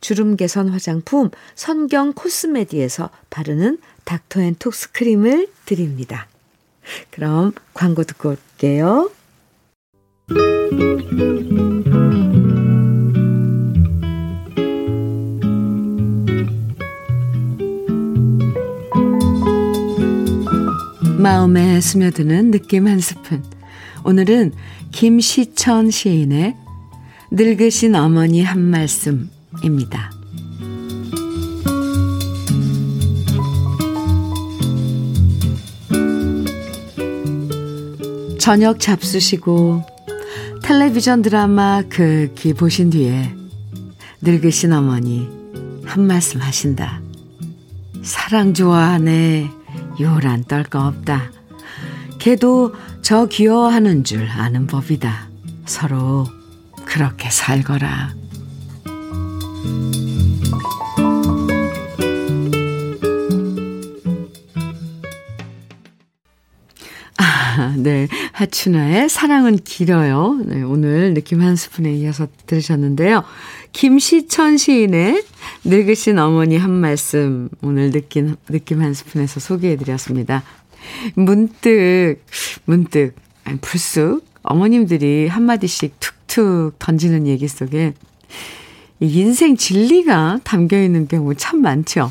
[0.00, 6.28] 주름 개선 화장품 선경 코스메디에서 바르는 닥터앤톡스 크림을 드립니다.
[7.10, 9.10] 그럼 광고 듣고 올게요.
[21.18, 23.44] 마음에 스며드는 느낌 한 스푼.
[24.04, 24.52] 오늘은
[24.90, 26.56] 김시천 시인의
[27.30, 30.10] 늙으신 어머니 한 말씀입니다.
[38.40, 39.91] 저녁 잡수시고
[40.62, 43.34] 텔레비전 드라마 극히 보신 뒤에
[44.20, 45.28] 늙으신 어머니
[45.84, 47.00] 한 말씀 하신다.
[48.02, 49.50] 사랑 좋아하네.
[50.00, 51.30] 요란 떨거 없다.
[52.18, 55.28] 걔도 저 귀여워하는 줄 아는 법이다.
[55.66, 56.26] 서로
[56.84, 58.14] 그렇게 살거라.
[67.18, 68.08] 아, 네.
[68.32, 70.40] 하춘아의 사랑은 길어요.
[70.44, 73.24] 네, 오늘 느낌 한 스푼에 이어서 들으셨는데요.
[73.72, 75.22] 김시천 시인의
[75.64, 80.42] 늙으신 어머니 한 말씀 오늘 느낀, 느낌 한 스푼에서 소개해 드렸습니다.
[81.14, 82.16] 문득,
[82.64, 83.14] 문득,
[83.44, 87.94] 아니, 불쑥 어머님들이 한 마디씩 툭툭 던지는 얘기 속에
[89.00, 92.10] 인생 진리가 담겨 있는 경우 참 많죠.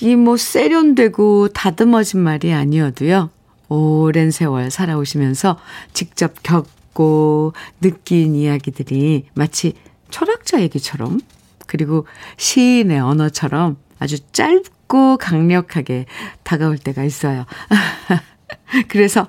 [0.00, 3.30] 이뭐 세련되고 다듬어진 말이 아니어도요.
[3.68, 5.58] 오랜 세월 살아오시면서
[5.92, 9.74] 직접 겪고 느낀 이야기들이 마치
[10.10, 11.20] 철학자 얘기처럼
[11.66, 16.06] 그리고 시인의 언어처럼 아주 짧고 강력하게
[16.42, 17.46] 다가올 때가 있어요.
[18.88, 19.28] 그래서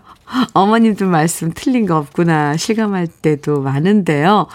[0.53, 4.47] 어머님들 말씀 틀린 거 없구나 실감할 때도 많은데요.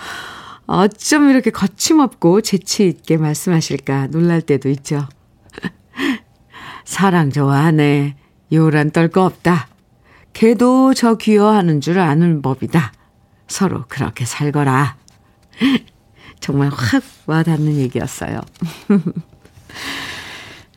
[0.66, 5.08] 어쩜 이렇게 거침없고 재치 있게 말씀하실까 놀랄 때도 있죠.
[6.84, 8.19] 사랑 좋아하네.
[8.52, 9.68] 요란 떨 거 없다.
[10.32, 12.92] 걔도 저 귀여워하는 줄 아는 법이다.
[13.48, 14.96] 서로 그렇게 살거라.
[16.40, 18.40] 정말 확 와닿는 얘기였어요.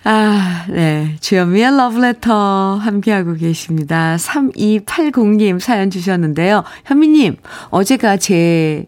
[0.06, 1.16] 아, 네.
[1.22, 4.18] 주현미의 러브레터 함께하고 계십니다.
[4.18, 6.66] 3280님 사연 주셨는데요.
[6.86, 7.38] 현미님,
[7.70, 8.86] 어제가 제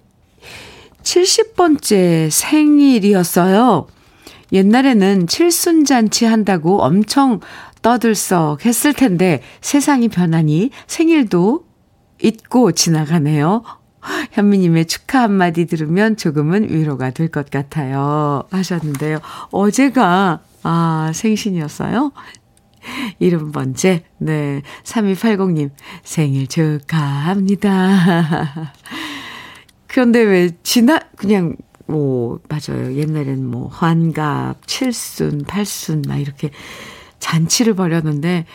[1.04, 3.88] 70번째 생일이었어요.
[4.52, 7.40] 옛날에는 칠순잔치 한다고 엄청
[7.86, 11.68] 떠들썩 했을 텐데 세상이 변하니 생일도
[12.20, 13.62] 잊고 지나가네요.
[14.32, 18.44] 현미님의 축하 한마디 들으면 조금은 위로가 될 것 같아요.
[18.50, 19.20] 하셨는데요.
[19.52, 22.12] 어제가, 아, 생신이었어요?
[23.20, 24.64] 이름 번째, 네.
[24.84, 25.70] 3280님,
[26.04, 27.94] 생일 축하합니다.
[29.86, 32.96] 그런데 왜, 지나, 그냥, 뭐, 맞아요.
[32.96, 36.50] 옛날엔 뭐, 환갑, 칠순, 팔순, 막 이렇게
[37.20, 38.46] 잔치를 벌였는데,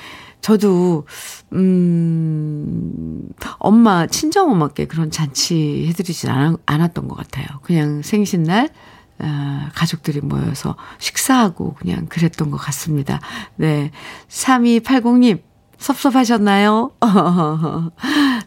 [0.41, 1.07] 저도,
[1.53, 7.47] 음, 엄마, 친정 엄마께 그런 잔치 해드리진 않, 않았던 것 같아요.
[7.63, 8.71] 그냥 생신날,
[9.19, 13.21] 어, 가족들이 모여서 식사하고 그냥 그랬던 것 같습니다.
[13.57, 13.91] 네.
[14.29, 15.43] 3280님,
[15.77, 16.93] 섭섭하셨나요?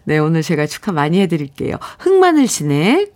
[0.06, 1.78] 네, 오늘 제가 축하 많이 해드릴게요.
[2.00, 3.14] 흑마늘 진액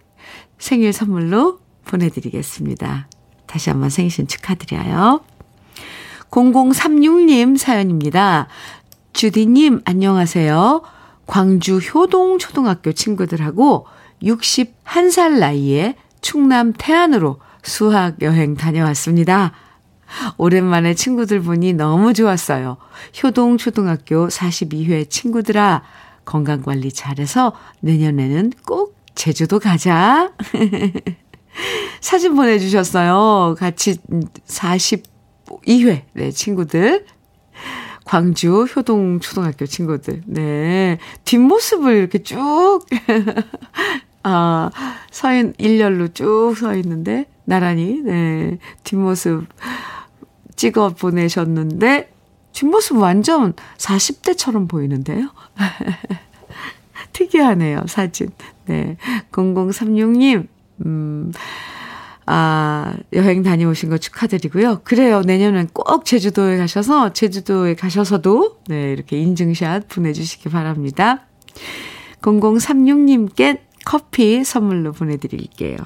[0.60, 3.07] 생일 선물로 보내드리겠습니다.
[3.45, 5.21] 다시 한번 생신 축하드려요.
[6.32, 8.48] 0036님 사연입니다.
[9.13, 10.82] 주디님, 안녕하세요.
[11.26, 13.86] 광주 효동 초등학교 친구들하고
[14.24, 19.54] 61살 나이에 충남 태안으로 수학 여행 다녀왔습니다.
[20.38, 22.78] 오랜만에 친구들 보니 너무 좋았어요.
[23.22, 25.84] 효동 초등학교 42회 친구들아,
[26.24, 30.32] 건강 관리 잘해서 내년에는 꼭 제주도 가자.
[32.00, 33.56] 사진 보내주셨어요.
[33.58, 33.98] 같이
[35.47, 37.05] 42회, 네, 친구들.
[38.05, 40.21] 광주 효동 초등학교 친구들.
[40.25, 40.97] 네.
[41.25, 42.86] 뒷모습을 이렇게 쭉,
[44.23, 44.69] 아,
[45.12, 48.57] 서인, 일렬로 쭉 서 있는데, 나란히, 네.
[48.83, 49.45] 뒷모습
[50.55, 52.12] 찍어 보내셨는데,
[52.53, 55.29] 뒷모습 완전 40대처럼 보이는데요?
[57.13, 58.29] 특이하네요, 사진.
[58.65, 58.97] 네.
[59.31, 60.47] 0036님,
[60.86, 61.31] 음,
[62.30, 64.82] 아, 여행 다녀오신 거 축하드리고요.
[64.84, 65.22] 그래요.
[65.22, 71.26] 내년엔 꼭 제주도에 가셔서, 제주도에 가셔서도, 네, 이렇게 인증샷 보내주시기 바랍니다.
[72.22, 75.78] 0036님께 커피 선물로 보내드릴게요.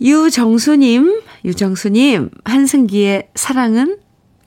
[0.00, 3.98] 유정수님, 유정수님, 한승기의 사랑은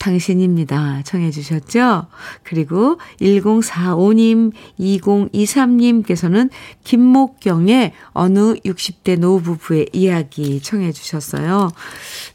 [0.03, 1.01] 당신입니다.
[1.05, 2.07] 청해 주셨죠?
[2.43, 6.49] 그리고 1045님, 2023님께서는
[6.83, 11.71] 김목경의 어느 60대 노부부의 이야기 청해 주셨어요.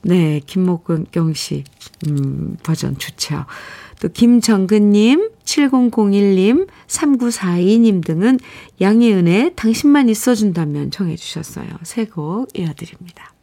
[0.01, 1.65] 네, 김목경 씨,
[2.07, 3.45] 음, 버전 좋죠.
[4.01, 8.39] 또 김정근님, 7001님, 3942님 등은
[8.81, 11.67] 양희은의 당신만 있어준다면 청해 주셨어요.
[11.83, 13.35] 새 곡 이어드립니다.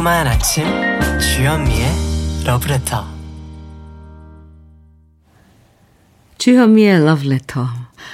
[0.00, 0.64] 달콤한 아침
[1.18, 1.86] 주현미의
[2.46, 3.04] 러브레터.
[6.38, 7.66] 주현미의 러브레터.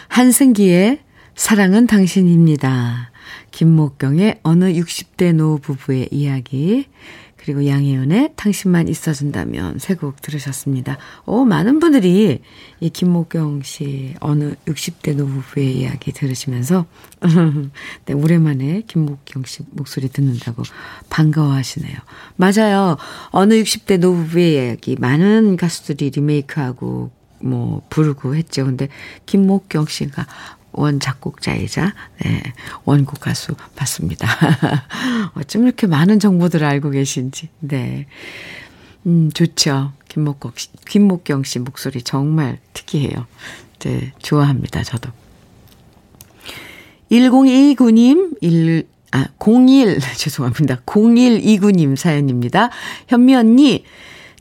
[0.09, 1.01] 한승기의
[1.37, 3.13] 사랑은 당신입니다.
[3.53, 6.89] 김목경의 어느 60대 노부부의 이야기
[7.47, 10.99] 그리고 양혜은의 당신만 있어준다면 세 곡 들으셨습니다.
[11.27, 12.43] 오, 많은 분들이
[12.81, 16.87] 이 김목경 씨 어느 60대 노부부의 이야기 들으시면서
[18.05, 20.65] 네, 오랜만에 김목경 씨 목소리 듣는다고
[21.09, 21.97] 반가워하시네요.
[22.35, 22.97] 맞아요.
[23.31, 28.65] 어느 60대 노부부의 이야기 많은 가수들이 리메이크하고 뭐 부르고 했죠.
[28.65, 28.89] 근데
[29.27, 30.27] 김목경 씨가
[30.77, 32.43] 원 작곡자이자 네,
[32.85, 34.29] 원곡 가수 맞습니다.
[35.35, 37.49] 어쩜 이렇게 많은 정보들을 알고 계신지.
[37.61, 38.07] 네.
[39.07, 39.93] 음, 좋죠.
[40.09, 43.27] 김목경 씨, 김목경 씨 목소리 정말 특이해요.
[43.81, 44.83] 네, 좋아합니다.
[44.83, 45.11] 저도.
[47.11, 50.83] 1029님, 1, 아, 01, 죄송합니다.
[50.87, 52.71] 0129님 사연입니다.
[53.09, 53.85] 현미 언니,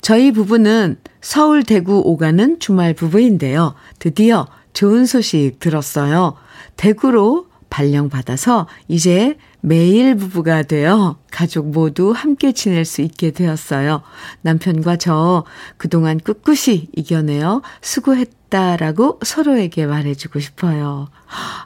[0.02, 3.76] 저희 부부는 서울, 대구 오가는 주말 부부인데요.
[4.00, 6.36] 드디어 좋은 소식 들었어요.
[6.76, 14.04] 대구로 발령받아서 이제 매일 부부가 되어 가족 모두 함께 지낼 수 있게 되었어요.
[14.42, 15.46] 남편과 저
[15.78, 21.08] 그동안 꿋꿋이 이겨내어 수고했다라고 서로에게 말해주고 싶어요.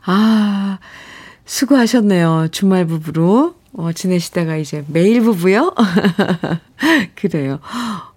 [0.06, 0.80] 아,
[1.46, 2.48] 수고하셨네요.
[2.52, 5.76] 주말 부부로 어, 지내시다가 이제 매일 부부요?
[7.16, 7.60] 그래요.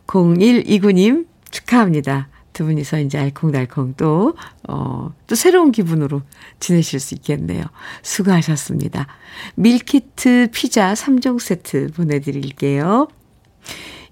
[0.07, 2.29] 0129님 축하합니다.
[2.53, 4.35] 두 분이서 이제 알콩달콩 또,
[4.69, 6.23] 어, 또 새로운 기분으로
[6.61, 7.65] 지내실 수 있겠네요.
[8.03, 9.07] 수고하셨습니다.
[9.55, 13.09] 밀키트 피자 3종 세트 보내드릴게요.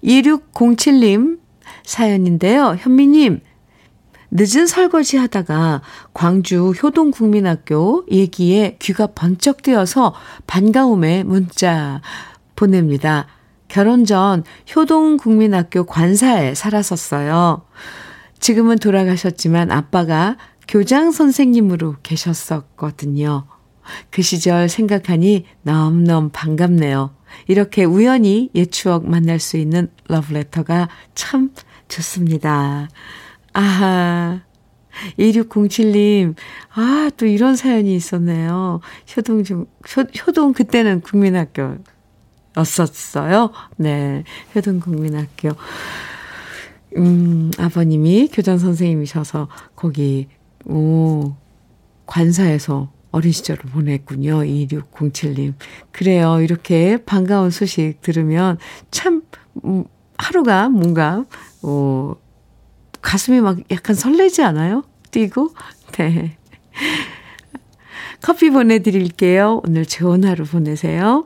[0.03, 1.39] 2607님
[1.83, 2.75] 사연인데요.
[2.79, 3.41] 현미님,
[4.31, 5.81] 늦은 설거지 하다가
[6.13, 10.13] 광주 효동국민학교 얘기에 귀가 번쩍 뜨여서
[10.47, 12.01] 반가움에 문자
[12.55, 13.27] 보냅니다.
[13.67, 14.43] 결혼 전
[14.75, 17.63] 효동국민학교 관사에 살았었어요.
[18.41, 20.35] 지금은 돌아가셨지만 아빠가
[20.67, 23.45] 교장 선생님으로 계셨었거든요.
[24.09, 27.15] 그 시절 생각하니 너무너무 반갑네요.
[27.47, 31.51] 이렇게 우연히 옛 추억 만날 수 있는 러브레터가 참
[31.87, 32.89] 좋습니다.
[33.53, 34.41] 아하.
[35.17, 36.35] 2607님,
[36.73, 38.81] 아, 또 이런 사연이 있었네요.
[39.15, 39.65] 효동 중,
[39.95, 43.51] 효, 효동 그때는 국민학교였었어요.
[43.77, 44.25] 네.
[44.55, 45.51] 효동 국민학교.
[46.97, 50.27] 음, 아버님이 교장 선생님이셔서 거기,
[50.65, 51.33] 오,
[52.05, 54.39] 관사에서 어린 시절을 보냈군요.
[54.39, 55.53] 2607님.
[55.91, 56.41] 그래요.
[56.41, 58.57] 이렇게 반가운 소식 들으면
[58.89, 59.23] 참,
[59.65, 59.85] 음,
[60.17, 61.25] 하루가 뭔가,
[61.61, 62.15] 어,
[63.01, 64.83] 가슴이 막 약간 설레지 않아요?
[65.11, 65.49] 뛰고?
[65.97, 66.37] 네.
[68.21, 69.61] 커피 보내드릴게요.
[69.65, 71.25] 오늘 좋은 하루 보내세요.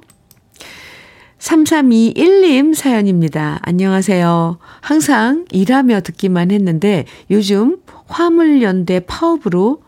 [1.46, 3.60] 3321님 사연입니다.
[3.62, 4.58] 안녕하세요.
[4.82, 7.78] 항상 일하며 듣기만 했는데 요즘
[8.08, 9.84] 화물연대 파업으로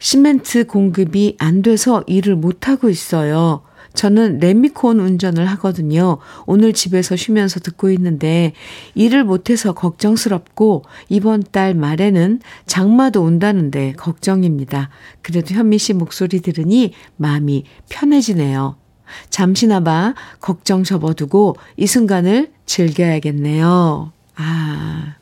[0.00, 3.62] 시멘트 공급이 안 돼서 일을 못하고 있어요.
[3.94, 6.18] 저는 레미콘 운전을 하거든요.
[6.46, 8.52] 오늘 집에서 쉬면서 듣고 있는데
[8.96, 14.90] 일을 못해서 걱정스럽고 이번 달 말에는 장마도 온다는데 걱정입니다.
[15.20, 18.81] 그래도 현미 씨 목소리 들으니 마음이 편해지네요.
[19.30, 24.12] 잠시나마 걱정 접어두고 이 순간을 즐겨야겠네요.
[24.36, 25.14] 아,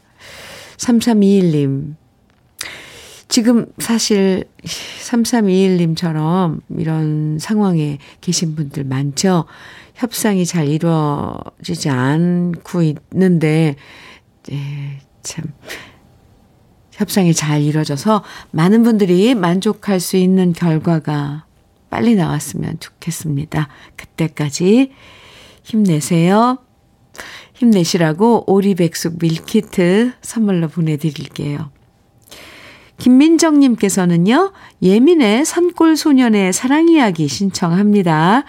[0.77, 1.95] 3321님.
[3.29, 9.45] 지금 사실 3321님처럼 이런 상황에 계신 분들 많죠.
[9.95, 13.77] 협상이 잘 이루어지지 않고 있는데,
[14.51, 14.57] 예,
[15.23, 15.45] 참,
[16.91, 21.45] 협상이 잘 이루어져서 많은 분들이 만족할 수 있는 결과가
[21.91, 23.69] 빨리 나왔으면 좋겠습니다.
[23.97, 24.93] 그때까지
[25.63, 26.59] 힘내세요.
[27.55, 31.71] 힘내시라고 오리백숙 밀키트 선물로 보내드릴게요.
[32.97, 38.45] 김민정님께서는요, 예민의 산골 소년의 사랑 이야기 신청합니다.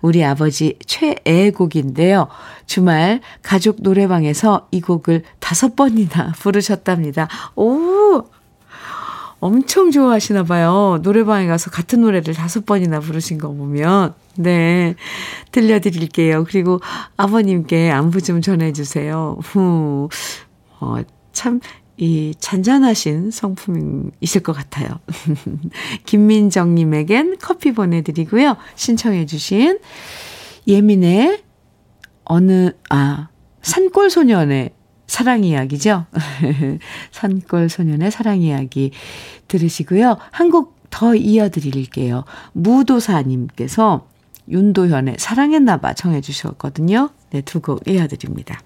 [0.00, 2.28] 우리 아버지 최애곡인데요.
[2.66, 7.28] 주말 가족 노래방에서 이 곡을 다섯 번이나 부르셨답니다.
[7.56, 8.24] 오!
[9.40, 10.98] 엄청 좋아하시나 봐요.
[11.02, 14.14] 노래방에 가서 같은 노래를 다섯 번이나 부르신 거 보면.
[14.36, 14.94] 네.
[15.50, 16.44] 들려드릴게요.
[16.44, 16.80] 그리고
[17.16, 19.38] 아버님께 안부 좀 전해주세요.
[19.42, 20.08] 후.
[20.78, 20.96] 어,
[21.32, 21.60] 참,
[21.96, 24.88] 이 잔잔하신 성품이실 것 같아요.
[26.04, 28.56] 김민정님에겐 커피 보내드리고요.
[28.74, 29.78] 신청해주신
[30.66, 31.42] 예민의
[32.24, 33.28] 어느, 아,
[33.62, 34.70] 산골소년의
[35.10, 36.06] 사랑 이야기죠.
[37.10, 38.92] 산골 소년의 사랑 이야기
[39.48, 40.16] 들으시고요.
[40.30, 42.24] 한곡 더 이어드릴게요.
[42.52, 44.06] 무도사님께서
[44.48, 47.10] 윤도현의 사랑했나봐 청해 주셨거든요.
[47.30, 48.60] 네, 두 곡 이어드립니다.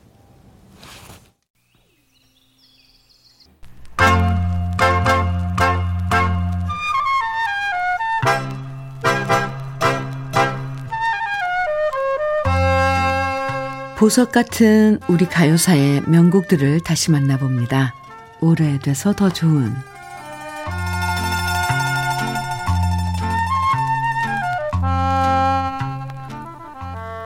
[14.04, 17.94] 보석 같은 우리 가요사의 명곡들을 다시 만나봅니다.
[18.38, 19.74] 오래돼서 더 좋은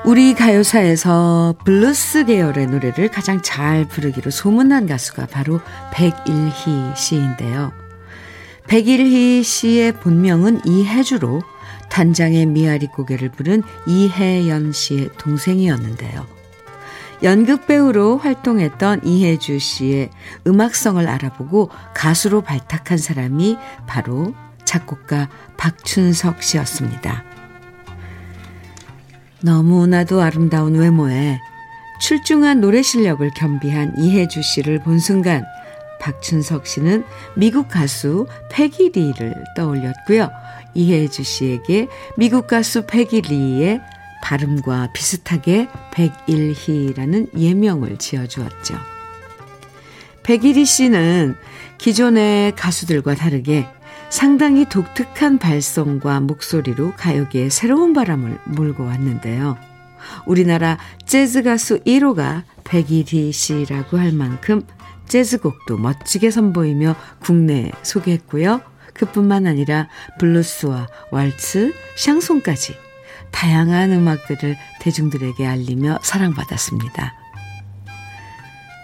[0.04, 5.60] 우리 가요사에서 블루스 계열의 노래를 가장 잘 부르기로 소문난 가수가 바로
[5.92, 7.72] 백일희 씨인데요.
[8.68, 11.42] 백일희 씨의 본명은 이혜주로
[11.90, 16.37] 단장의 미아리 고개를 부른 이혜연 씨의 동생이었는데요.
[17.22, 20.10] 연극 배우로 활동했던 이혜주 씨의
[20.46, 23.56] 음악성을 알아보고 가수로 발탁한 사람이
[23.86, 27.24] 바로 작곡가 박춘석 씨였습니다.
[29.40, 31.38] 너무나도 아름다운 외모에
[32.00, 35.44] 출중한 노래 실력을 겸비한 이혜주 씨를 본 순간
[36.00, 37.04] 박춘석 씨는
[37.34, 40.30] 미국 가수 패기리를 떠올렸고요.
[40.74, 43.80] 이혜주 씨에게 미국 가수 패기리의
[44.22, 48.76] 발음과 비슷하게 백일희라는 예명을 지어주었죠.
[50.22, 51.36] 백일희 씨는
[51.78, 53.66] 기존의 가수들과 다르게
[54.10, 59.56] 상당히 독특한 발성과 목소리로 가요계에 새로운 바람을 몰고 왔는데요.
[60.26, 64.62] 우리나라 재즈 가수 1호가 백일희 씨라고 할 만큼
[65.06, 68.60] 재즈곡도 멋지게 선보이며 국내에 소개했고요.
[68.94, 69.88] 그뿐만 아니라
[70.18, 72.87] 블루스와 왈츠, 샹송까지
[73.30, 77.14] 다양한 음악들을 대중들에게 알리며 사랑받았습니다.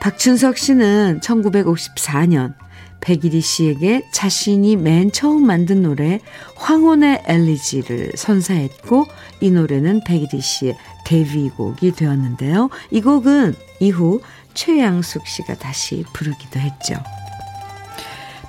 [0.01, 2.55] 박춘석 씨는 1954년
[3.01, 6.21] 백일희 씨에게 자신이 맨 처음 만든 노래
[6.57, 9.07] 황혼의 엘리지를 선사했고
[9.41, 12.71] 이 노래는 백일희 씨의 데뷔곡이 되었는데요.
[12.91, 14.21] 이 곡은 이후
[14.55, 16.95] 최양숙 씨가 다시 부르기도 했죠.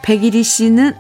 [0.04, 0.94] 백일희 씨는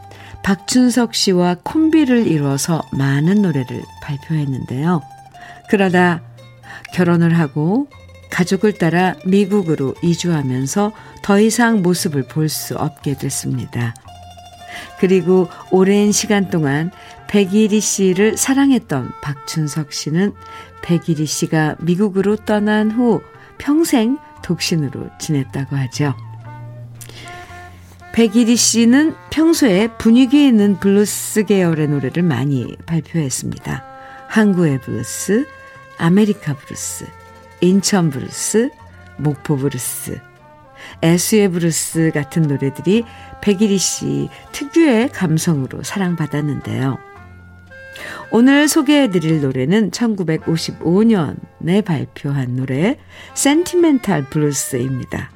[0.45, 5.01] 박춘석 씨와 콤비를 이뤄서 많은 노래를 발표했는데요.
[5.71, 6.21] 그러다
[6.93, 7.87] 결혼을 하고
[8.29, 10.91] 가족을 따라 미국으로 이주하면서
[11.23, 13.95] 더 이상 모습을 볼 수 없게 됐습니다.
[14.99, 16.91] 그리고 오랜 시간 동안
[17.27, 20.31] 백일희 씨를 사랑했던 박춘석 씨는
[20.83, 23.19] 백일희 씨가 미국으로 떠난 후
[23.57, 26.13] 평생 독신으로 지냈다고 하죠.
[28.15, 33.83] 백일희 씨는 평소에 분위기 있는 블루스 계열의 노래를 많이 발표했습니다.
[34.29, 35.45] 항구의 블루스,
[35.97, 37.07] 아메리카 블루스,
[37.59, 38.69] 인천 블루스,
[39.17, 40.21] 목포 블루스,
[41.03, 43.03] 애수의 블루스 같은 노래들이
[43.41, 46.97] 백일희 씨 특유의 감성으로 사랑받았는데요.
[48.31, 52.97] 오늘 소개해드릴 노래는 1955년에 발표한 노래
[53.33, 55.31] 센티멘탈 블루스입니다.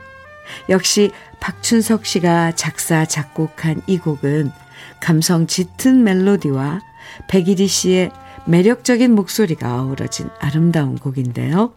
[0.70, 4.52] 역시 박춘석 씨가 작사 작곡한 이 곡은
[5.00, 6.82] 감성 짙은 멜로디와
[7.28, 8.12] 백일희 씨의
[8.46, 11.74] 매력적인 목소리가 어우러진 아름다운 곡인데요.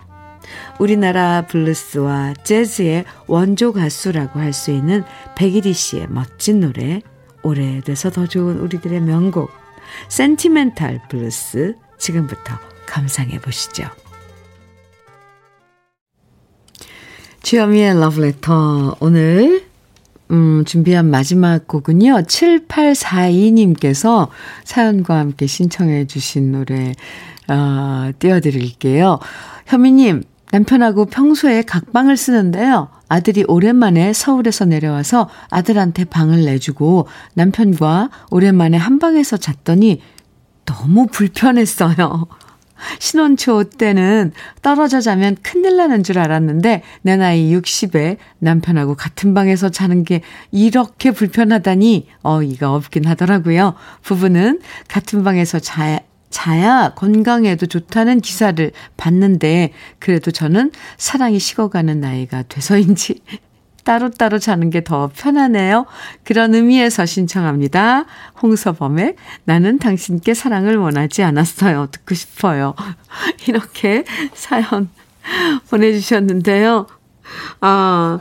[0.79, 5.05] 우리나라 블루스와 재즈의 원조 가수라고 할 수 있는
[5.37, 7.01] 백일희 씨의 멋진 노래,
[7.43, 9.51] 오래돼서 더 좋은 우리들의 명곡,
[10.09, 13.85] 센티멘탈 블루스 지금부터 감상해 보시죠.
[17.43, 19.65] 주현미의 러브레터 오늘
[20.31, 22.23] 음, 준비한 마지막 곡은요.
[22.23, 24.29] 7842님께서
[24.65, 26.95] 사연과 함께 신청해 주신 노래
[27.49, 29.19] 어, 띄워드릴게요.
[29.67, 30.23] 현미님,
[30.53, 32.89] 남편하고 평소에 각방을 쓰는데요.
[33.09, 40.01] 아들이 오랜만에 서울에서 내려와서 아들한테 방을 내주고 남편과 오랜만에 한 방에서 잤더니
[40.65, 42.29] 너무 불편했어요.
[42.99, 49.69] 신혼 초 때는 떨어져 자면 큰일 나는 줄 알았는데 내 나이 60에 남편하고 같은 방에서
[49.69, 53.75] 자는 게 이렇게 불편하다니 어이가 없긴 하더라고요.
[54.03, 63.21] 부부는 같은 방에서 자, 자야 건강에도 좋다는 기사를 봤는데 그래도 저는 사랑이 식어가는 나이가 돼서인지
[63.85, 65.87] 따로따로 자는 게 더 편하네요.
[66.25, 68.05] 그런 의미에서 신청합니다.
[68.43, 71.89] 홍서범의 나는 당신께 사랑을 원하지 않았어요.
[71.93, 72.75] 듣고 싶어요.
[73.47, 74.05] 이렇게
[74.35, 74.89] 사연
[75.71, 76.87] 보내주셨는데요.
[77.61, 78.19] 아,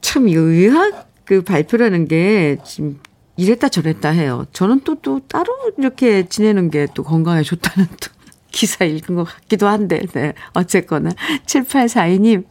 [0.00, 3.00] 참 의학 그 발표라는 게 지금
[3.36, 4.46] 이랬다 저랬다 해요.
[4.52, 8.08] 저는 또, 또 따로 이렇게 지내는 게 또 건강에 좋다는 또
[8.52, 10.34] 기사 읽은 것 같기도 한데, 네.
[10.52, 11.10] 어쨌거나.
[11.46, 12.44] 7842님,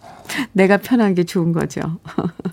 [0.53, 1.81] 내가 편한 게 좋은 거죠.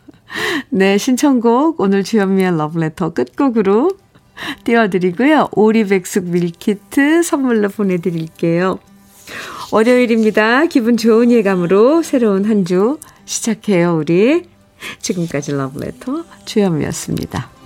[0.71, 3.93] 네, 신청곡, 오늘 주현미의 러브레터 끝곡으로
[4.65, 5.49] 띄워드리고요.
[5.53, 8.79] 오리백숙 밀키트 선물로 보내드릴게요.
[9.73, 10.67] 월요일입니다.
[10.67, 14.49] 기분 좋은 예감으로 새로운 한 주 시작해요, 우리.
[15.01, 17.58] 지금까지 러브레터 주현미였습니다.